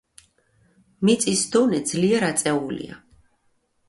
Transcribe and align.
მიწის 1.09 1.43
დონე 1.55 1.81
ძლიერ 1.89 2.25
აწეულია. 2.31 2.97